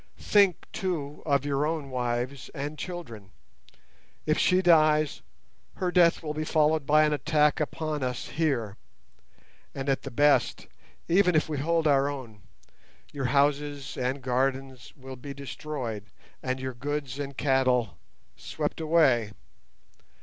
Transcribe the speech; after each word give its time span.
Think, 0.17 0.65
too, 0.73 1.21
of 1.27 1.45
your 1.45 1.63
own 1.67 1.91
wives 1.91 2.49
and 2.55 2.75
children. 2.75 3.29
If 4.25 4.39
she 4.39 4.63
dies, 4.63 5.21
her 5.75 5.91
death 5.91 6.23
will 6.23 6.33
be 6.33 6.43
followed 6.43 6.87
by 6.87 7.03
an 7.03 7.13
attack 7.13 7.59
upon 7.59 8.01
us 8.01 8.29
here, 8.29 8.77
and 9.75 9.87
at 9.89 10.01
the 10.01 10.09
best, 10.09 10.65
even 11.07 11.35
if 11.35 11.47
we 11.47 11.59
hold 11.59 11.85
our 11.85 12.09
own, 12.09 12.41
your 13.13 13.25
houses 13.25 13.95
and 13.95 14.23
gardens 14.23 14.91
will 14.97 15.17
be 15.17 15.35
destroyed, 15.35 16.07
and 16.41 16.59
your 16.59 16.73
goods 16.73 17.19
and 17.19 17.37
cattle 17.37 17.99
swept 18.35 18.81
away. 18.81 19.33